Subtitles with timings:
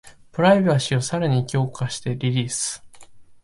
[0.31, 2.83] プライバシーをさらに強化してリリース